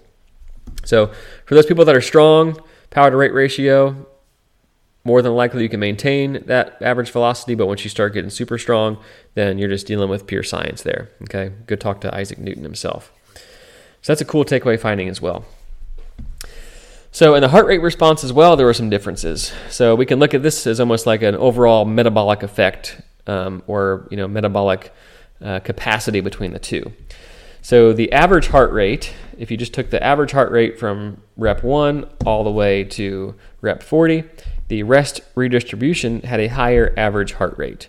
[0.85, 1.11] So,
[1.47, 4.07] for those people that are strong, power to rate ratio,
[5.05, 8.59] more than likely you can maintain that average velocity, but once you start getting super
[8.59, 8.99] strong,
[9.35, 11.11] then you're just dealing with pure science there.
[11.23, 13.13] Okay, good talk to Isaac Newton himself.
[14.03, 15.45] So that's a cool takeaway finding as well.
[17.11, 19.53] So in the heart rate response as well, there were some differences.
[19.69, 24.09] So we can look at this as almost like an overall metabolic effect um, or
[24.11, 24.93] you know metabolic
[25.43, 26.93] uh, capacity between the two.
[27.61, 31.63] So the average heart rate, if you just took the average heart rate from rep
[31.63, 34.25] one all the way to rep 40,
[34.69, 37.89] the rest redistribution had a higher average heart rate.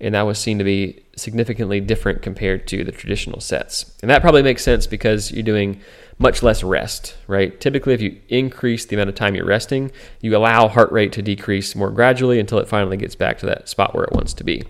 [0.00, 3.96] And that was seen to be significantly different compared to the traditional sets.
[4.02, 5.80] And that probably makes sense because you're doing
[6.18, 7.58] much less rest, right?
[7.60, 11.22] Typically, if you increase the amount of time you're resting, you allow heart rate to
[11.22, 14.44] decrease more gradually until it finally gets back to that spot where it wants to
[14.44, 14.64] be.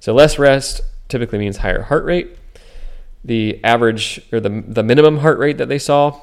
[0.00, 2.36] So, less rest typically means higher heart rate.
[3.24, 6.18] The average or the, the minimum heart rate that they saw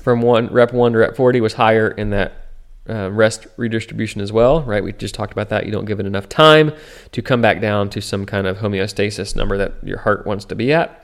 [0.00, 2.43] from one rep one to rep 40 was higher in that
[2.88, 4.84] uh, rest redistribution as well, right?
[4.84, 5.66] We just talked about that.
[5.66, 6.72] You don't give it enough time
[7.12, 10.54] to come back down to some kind of homeostasis number that your heart wants to
[10.54, 11.00] be at.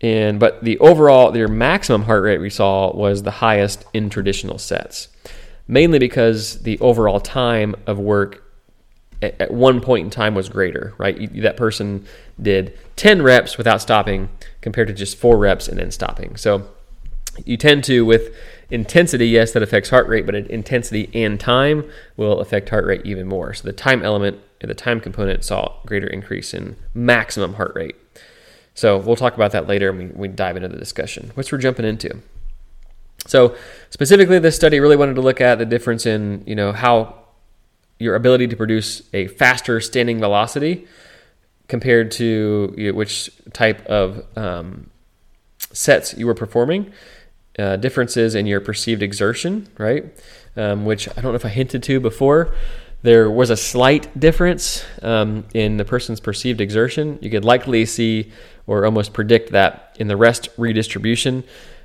[0.00, 4.58] And but the overall, your maximum heart rate we saw was the highest in traditional
[4.58, 5.08] sets,
[5.68, 8.42] mainly because the overall time of work
[9.22, 11.32] at, one point in time was greater, right?
[11.42, 12.04] That person
[12.40, 14.28] did 10 reps without stopping
[14.60, 16.36] compared to just four reps and then stopping.
[16.36, 16.68] So
[17.44, 18.34] you tend to with
[18.70, 21.84] intensity, yes, that affects heart rate, but intensity and time
[22.16, 23.54] will affect heart rate even more.
[23.54, 27.96] So the time element, and the time component saw greater increase in maximum heart rate.
[28.74, 31.84] So we'll talk about that later when we dive into the discussion, which we're jumping
[31.84, 32.22] into.
[33.26, 33.54] So
[33.90, 37.16] specifically, this study really wanted to look at the difference in you know how
[37.98, 40.86] your ability to produce a faster standing velocity
[41.68, 44.90] compared to you know, which type of um,
[45.72, 46.92] sets you were performing
[47.58, 50.04] uh, differences in your perceived exertion, right?
[50.56, 52.54] Um, which I don't know if I hinted to before.
[53.02, 57.18] There was a slight difference um, in the person's perceived exertion.
[57.20, 58.30] You could likely see
[58.66, 61.42] or almost predict that in the rest redistribution,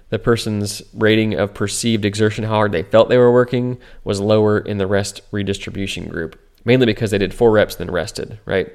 [0.09, 4.59] the person's rating of perceived exertion, how hard they felt they were working, was lower
[4.59, 8.71] in the rest redistribution group, mainly because they did four reps then rested, right?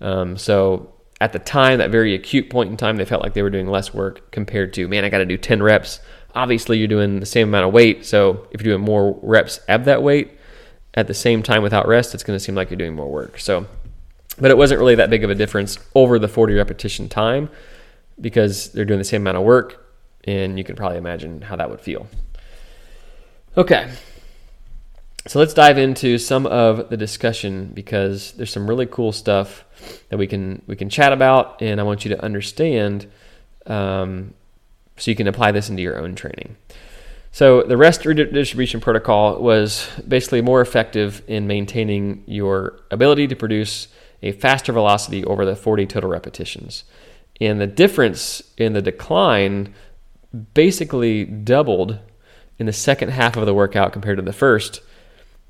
[0.00, 3.42] Um, so at the time, that very acute point in time, they felt like they
[3.42, 6.00] were doing less work compared to, man, I got to do 10 reps.
[6.36, 8.04] Obviously, you're doing the same amount of weight.
[8.06, 10.32] So if you're doing more reps of that weight
[10.94, 13.40] at the same time without rest, it's going to seem like you're doing more work.
[13.40, 13.66] So,
[14.38, 17.48] but it wasn't really that big of a difference over the 40 repetition time
[18.20, 19.82] because they're doing the same amount of work.
[20.24, 22.06] And you can probably imagine how that would feel.
[23.56, 23.90] Okay.
[25.28, 29.64] So let's dive into some of the discussion because there's some really cool stuff
[30.08, 33.10] that we can we can chat about, and I want you to understand
[33.66, 34.34] um,
[34.96, 36.56] so you can apply this into your own training.
[37.32, 43.88] So the rest redistribution protocol was basically more effective in maintaining your ability to produce
[44.22, 46.84] a faster velocity over the 40 total repetitions.
[47.40, 49.74] And the difference in the decline
[50.54, 51.98] basically doubled
[52.58, 54.80] in the second half of the workout compared to the first,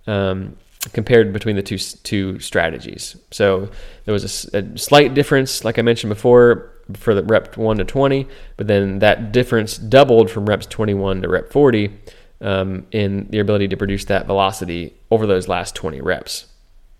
[0.06, 0.56] um,
[0.92, 3.16] compared between the two two strategies.
[3.30, 3.70] So
[4.04, 7.84] there was a, a, slight difference, like I mentioned before, for the rep one to
[7.84, 11.92] twenty, but then that difference doubled from reps twenty one to rep forty
[12.40, 16.46] um, in the ability to produce that velocity over those last twenty reps.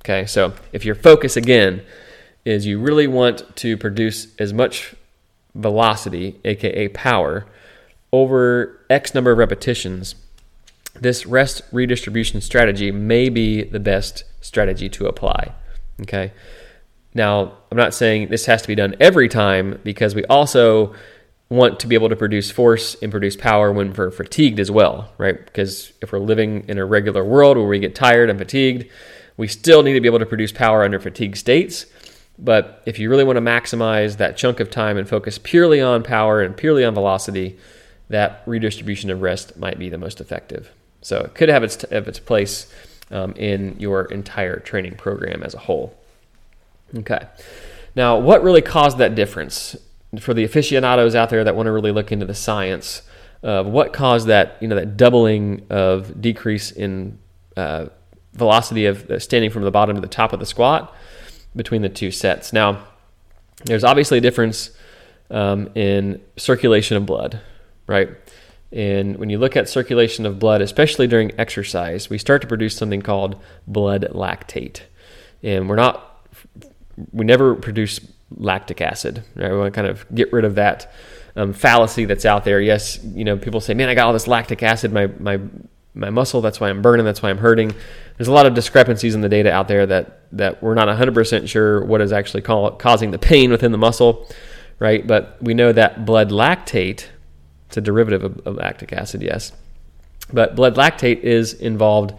[0.04, 1.82] Okay, so if your focus again
[2.44, 4.94] is you really want to produce as much
[5.54, 7.46] velocity, aka power,
[8.12, 10.14] over X number of repetitions,
[10.94, 15.52] this rest redistribution strategy may be the best strategy to apply.
[16.00, 16.32] Okay.
[17.16, 20.94] Now, I'm not saying this has to be done every time because we also
[21.48, 25.10] want to be able to produce force and produce power when we're fatigued as well,
[25.16, 25.42] right?
[25.42, 28.90] Because if we're living in a regular world where we get tired and fatigued,
[29.38, 31.86] we still need to be able to produce power under fatigue states.
[32.38, 36.02] But if you really want to maximize that chunk of time and focus purely on
[36.02, 37.58] power and purely on velocity,
[38.10, 40.70] that redistribution of rest might be the most effective.
[41.00, 42.70] So it could have its, have its place
[43.10, 45.96] um, in your entire training program as a whole.
[46.94, 47.26] Okay.
[47.94, 49.76] Now, what really caused that difference
[50.20, 53.02] for the aficionados out there that want to really look into the science
[53.42, 57.18] of what caused that, you know, that doubling of decrease in
[57.56, 57.86] uh,
[58.34, 60.94] velocity of uh, standing from the bottom to the top of the squat
[61.54, 62.52] between the two sets?
[62.52, 62.84] Now,
[63.64, 64.70] there's obviously a difference
[65.30, 67.40] um, in circulation of blood,
[67.86, 68.10] right?
[68.72, 72.76] And when you look at circulation of blood, especially during exercise, we start to produce
[72.76, 74.80] something called blood lactate.
[75.42, 76.15] And we're not,
[77.12, 79.22] we never produce lactic acid.
[79.34, 79.50] Right?
[79.50, 80.92] We want to kind of get rid of that
[81.36, 82.60] um, fallacy that's out there.
[82.60, 85.40] Yes, you know, people say, man, I got all this lactic acid, my, my,
[85.94, 87.74] my muscle, that's why I'm burning, that's why I'm hurting.
[88.16, 91.48] There's a lot of discrepancies in the data out there that, that we're not 100%
[91.48, 94.28] sure what is actually call, causing the pain within the muscle,
[94.78, 95.06] right?
[95.06, 97.06] But we know that blood lactate
[97.66, 99.52] it's a derivative of, of lactic acid, yes.
[100.32, 102.14] But blood lactate is involved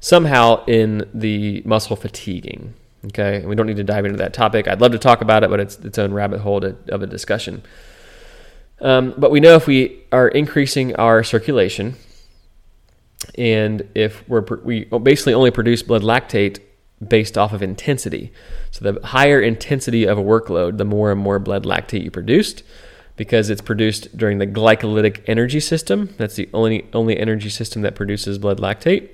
[0.00, 2.74] somehow in the muscle fatiguing.
[3.06, 4.66] Okay, and we don't need to dive into that topic.
[4.66, 7.06] I'd love to talk about it, but it's its own rabbit hole to, of a
[7.06, 7.62] discussion.
[8.80, 11.94] Um, but we know if we are increasing our circulation,
[13.36, 16.60] and if we're we basically only produce blood lactate
[17.06, 18.32] based off of intensity.
[18.72, 22.64] So the higher intensity of a workload, the more and more blood lactate you produced,
[23.16, 26.14] because it's produced during the glycolytic energy system.
[26.16, 29.10] That's the only only energy system that produces blood lactate.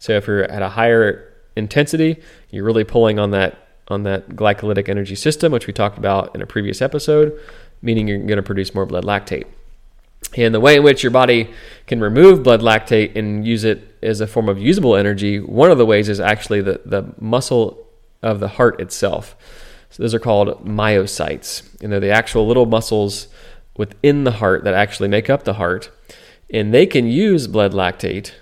[0.00, 1.27] So if you're at a higher
[1.58, 2.16] intensity,
[2.50, 6.42] you're really pulling on that on that glycolytic energy system, which we talked about in
[6.42, 7.38] a previous episode,
[7.80, 9.46] meaning you're going to produce more blood lactate.
[10.36, 11.50] And the way in which your body
[11.86, 15.78] can remove blood lactate and use it as a form of usable energy, one of
[15.78, 17.86] the ways is actually the, the muscle
[18.22, 19.34] of the heart itself.
[19.90, 23.28] So those are called myocytes, and they're the actual little muscles
[23.76, 25.90] within the heart that actually make up the heart,
[26.50, 28.32] and they can use blood lactate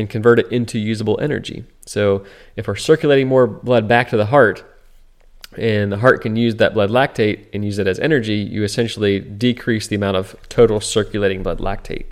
[0.00, 1.64] and convert it into usable energy.
[1.86, 2.24] So
[2.56, 4.64] if we're circulating more blood back to the heart,
[5.56, 9.20] and the heart can use that blood lactate and use it as energy, you essentially
[9.20, 12.06] decrease the amount of total circulating blood lactate.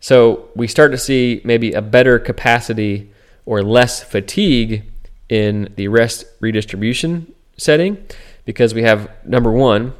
[0.00, 3.10] So we start to see maybe a better capacity
[3.44, 4.84] or less fatigue
[5.28, 8.04] in the rest redistribution setting
[8.44, 9.94] because we have number one,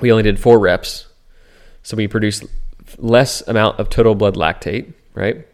[0.00, 1.06] we only did four reps.
[1.82, 2.44] So we produce
[2.98, 5.46] less amount of total blood lactate, right?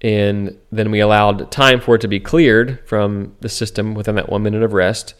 [0.00, 4.28] And then we allowed time for it to be cleared from the system within that
[4.28, 5.14] one minute of rest.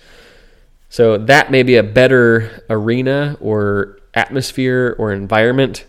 [0.89, 5.85] So that may be a better arena or atmosphere or environment,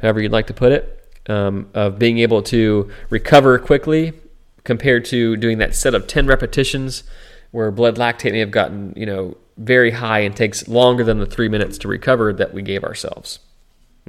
[0.00, 4.12] however you'd like to put it, um, of being able to recover quickly
[4.62, 7.04] compared to doing that set of 10 repetitions
[7.50, 11.26] where blood lactate may have gotten, you know, very high and takes longer than the
[11.26, 13.38] three minutes to recover that we gave ourselves.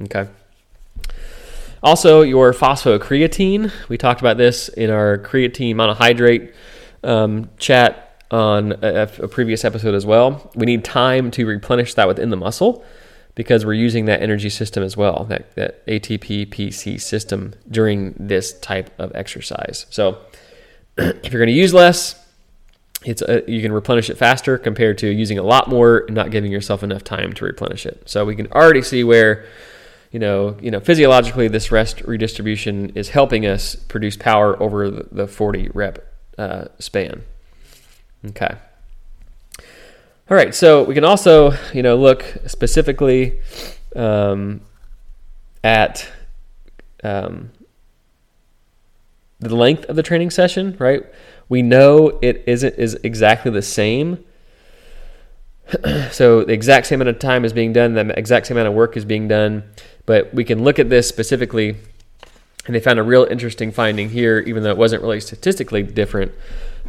[0.00, 0.26] Okay.
[1.82, 3.70] Also, your phosphocreatine.
[3.88, 6.52] We talked about this in our creatine monohydrate
[7.04, 8.24] um, chat.
[8.30, 10.50] on a, a previous episode as well.
[10.56, 12.84] We need time to replenish that within the muscle
[13.36, 18.58] because we're using that energy system as well, that, that ATP PC system during this
[18.60, 19.86] type of exercise.
[19.90, 20.18] So
[20.98, 22.20] if you're going to use less,
[23.04, 26.30] it's a, you can replenish it faster compared to using a lot more and not
[26.30, 28.02] giving yourself enough time to replenish it.
[28.06, 29.44] So we can already see where
[30.10, 35.26] you know, you know, physiologically, this rest redistribution is helping us produce power over the
[35.26, 37.22] 40 rep uh, span.
[38.26, 38.56] Okay.
[40.28, 43.38] All right, so we can also, you know, look specifically
[43.94, 44.60] um,
[45.62, 46.10] at
[47.04, 47.52] um,
[49.38, 50.76] the length of the training session.
[50.80, 51.04] Right,
[51.48, 54.24] we know it isn't is exactly the same.
[56.10, 58.74] so the exact same amount of time is being done, the exact same amount of
[58.74, 59.62] work is being done,
[60.06, 61.76] but we can look at this specifically,
[62.66, 66.32] and they found a real interesting finding here, even though it wasn't really statistically different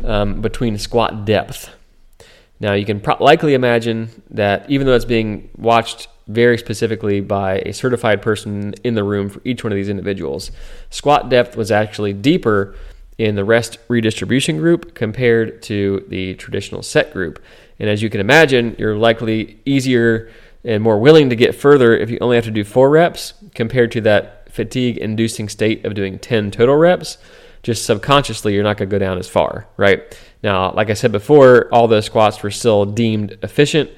[0.03, 1.71] um, between squat depth.
[2.59, 7.59] Now, you can pro- likely imagine that even though it's being watched very specifically by
[7.59, 10.51] a certified person in the room for each one of these individuals,
[10.89, 12.75] squat depth was actually deeper
[13.17, 17.41] in the rest redistribution group compared to the traditional set group.
[17.79, 20.31] And as you can imagine, you're likely easier
[20.63, 23.91] and more willing to get further if you only have to do four reps compared
[23.91, 27.17] to that fatigue inducing state of doing 10 total reps
[27.63, 30.17] just subconsciously you're not going to go down as far, right?
[30.41, 33.89] Now, like I said before, all the squats were still deemed efficient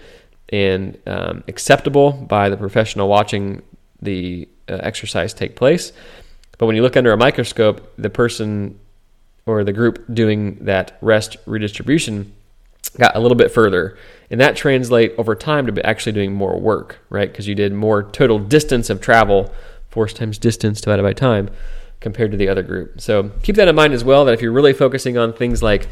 [0.50, 3.62] and um, acceptable by the professional watching
[4.02, 5.92] the uh, exercise take place.
[6.58, 8.80] But when you look under a microscope, the person
[9.46, 12.34] or the group doing that rest redistribution
[12.98, 13.98] got a little bit further.
[14.32, 17.32] And that translate over time to actually doing more work, right?
[17.32, 19.52] Because you did more total distance of travel,
[19.90, 21.50] force times distance divided by time
[22.00, 23.02] compared to the other group.
[23.02, 25.88] So keep that in mind as well that if you're really focusing on things like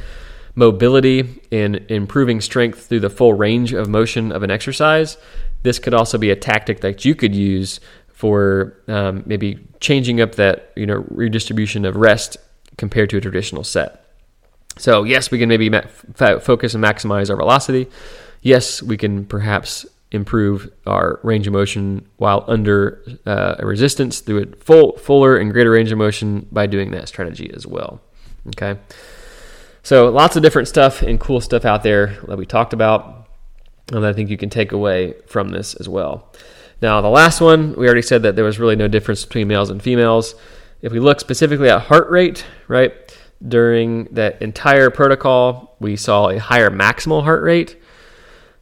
[0.55, 5.17] mobility and improving strength through the full range of motion of an exercise,
[5.63, 10.35] this could also be a tactic that you could use for um, maybe changing up
[10.35, 12.37] that you know redistribution of rest
[12.77, 14.03] compared to a traditional set.
[14.77, 15.81] So yes, we can maybe ma-
[16.39, 17.87] focus and maximize our velocity.
[18.41, 24.43] Yes, we can perhaps improve our range of motion while under uh, a resistance through
[24.43, 28.01] a full, fuller and greater range of motion by doing that strategy as well.
[28.47, 28.79] Okay.
[29.83, 33.17] So lots of different stuff and cool stuff out there that we talked about
[33.91, 36.31] and I think you can take away from this as well.
[36.81, 39.69] Now, the last one, we already said that there was really no difference between males
[39.69, 40.35] and females.
[40.81, 42.93] If we look specifically at heart rate, right,
[43.45, 47.77] during that entire protocol, we saw a higher maximal heart rate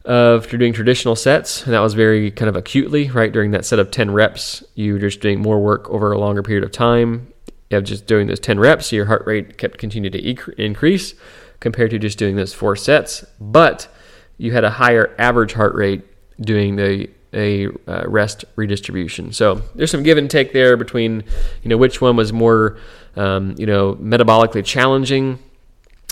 [0.06, 3.32] of doing traditional sets, and that was very kind of acutely, right?
[3.32, 6.64] During that set of 10 reps, you're just doing more work over a longer period
[6.64, 7.34] of time.
[7.72, 11.16] Have just doing those 10 reps, your heart rate kept continuing to increase
[11.60, 13.88] compared to just doing those four sets, but
[14.38, 16.04] you had a higher average heart rate
[16.40, 19.34] doing the a uh, rest redistribution.
[19.34, 21.24] So there's some give and take there between,
[21.64, 22.78] you know, which one was more,
[23.18, 25.40] um, you know, metabolically challenging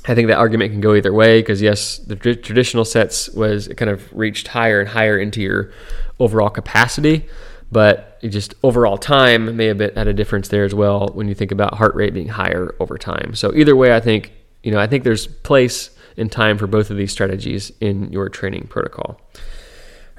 [0.06, 3.68] I think that argument can go either way because yes, the tr- traditional sets was
[3.68, 5.72] it kind of reached higher and higher into your
[6.20, 7.26] overall capacity,
[7.72, 11.36] but just overall time may have been had a difference there as well when you
[11.36, 13.34] think about heart rate being higher over time.
[13.34, 16.92] So either way, I think you know I think there's place and time for both
[16.92, 19.20] of these strategies in your training protocol.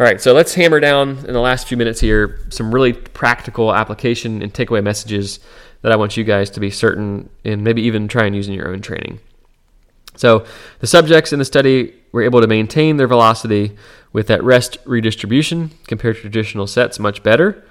[0.01, 3.73] All right, so let's hammer down in the last few minutes here some really practical
[3.73, 5.39] application and takeaway messages
[5.83, 8.55] that I want you guys to be certain and maybe even try and use in
[8.55, 9.21] your own training.
[10.17, 10.45] So
[10.81, 13.77] the subjects in the study were able to maintain their velocity
[14.13, 17.65] with that rest redistribution compared to traditional sets much better,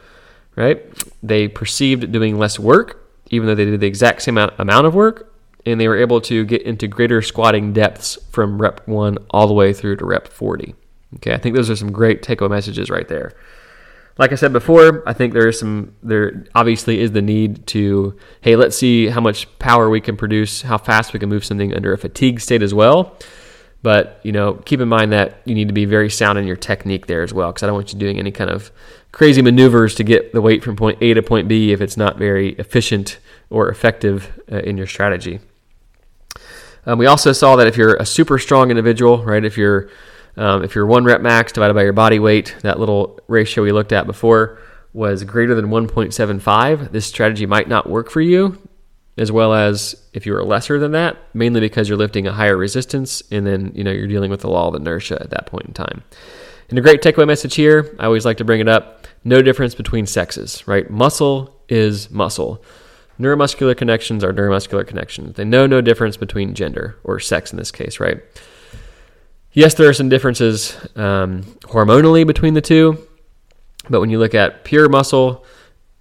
[0.55, 0.83] right?
[1.21, 5.33] They perceived doing less work, even though they did the exact same amount of work,
[5.65, 9.53] and they were able to get into greater squatting depths from rep one all the
[9.53, 10.75] way through to rep 40.
[11.15, 13.33] Okay, I think those are some great take home messages right there
[14.17, 18.17] like I said before, I think there is some there obviously is the need to
[18.41, 21.73] hey, let's see how much power we can produce, how fast we can move something
[21.73, 23.17] under a fatigue state as well.
[23.81, 26.55] But you know, keep in mind that you need to be very sound in your
[26.55, 28.71] technique there as well, because I don't want you doing any kind of
[29.11, 32.17] crazy maneuvers to get the weight from point A to point B if it's not
[32.17, 35.39] very efficient or effective uh, in your strategy.
[36.85, 39.89] Um, we also saw that if you're a super strong individual, right, if you're
[40.37, 43.71] um, if your one rep max divided by your body weight, that little ratio we
[43.71, 44.59] looked at before
[44.93, 48.57] was greater than 1.75, this strategy might not work for you,
[49.17, 52.55] as well as if you are lesser than that, mainly because you're lifting a higher
[52.55, 55.65] resistance and then you know you're dealing with the law of inertia at that point
[55.65, 56.03] in time.
[56.69, 59.75] And a great takeaway message here, I always like to bring it up, no difference
[59.75, 60.89] between sexes, right?
[60.89, 62.63] Muscle is muscle.
[63.19, 65.35] Neuromuscular connections are neuromuscular connections.
[65.35, 68.23] They know no difference between gender or sex in this case, right?
[69.53, 73.07] Yes, there are some differences um, hormonally between the two,
[73.87, 75.45] but when you look at pure muscle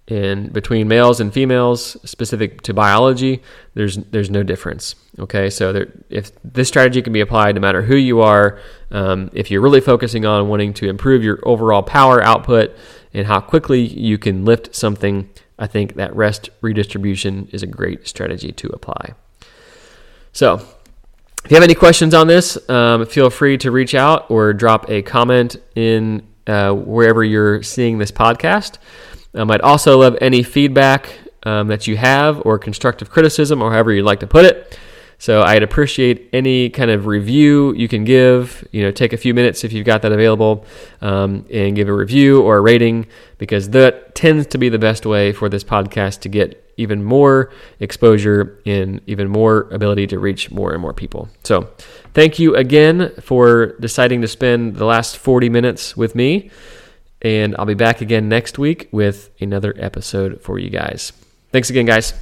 [0.07, 3.43] in between males and females, specific to biology,
[3.75, 4.95] there's there's no difference.
[5.19, 9.29] Okay, so there, if this strategy can be applied no matter who you are, um,
[9.33, 12.75] if you're really focusing on wanting to improve your overall power output
[13.13, 15.29] and how quickly you can lift something,
[15.59, 19.13] I think that rest redistribution is a great strategy to apply.
[20.31, 20.65] So,
[21.43, 24.89] if you have any questions on this, um, feel free to reach out or drop
[24.89, 28.77] a comment in uh, wherever you're seeing this podcast.
[29.33, 31.09] Um, I'd also love any feedback
[31.43, 34.79] um, that you have or constructive criticism or however you'd like to put it.
[35.17, 38.65] So I'd appreciate any kind of review you can give.
[38.71, 40.65] You know, take a few minutes if you've got that available,
[41.01, 45.05] um, and give a review or a rating because that tends to be the best
[45.05, 50.51] way for this podcast to get even more exposure and even more ability to reach
[50.51, 51.29] more and more people.
[51.43, 51.69] So,
[52.13, 56.51] thank you again for deciding to spend the last 40 minutes with me.
[57.21, 61.13] And I'll be back again next week with another episode for you guys.
[61.51, 62.13] Thanks again, guys.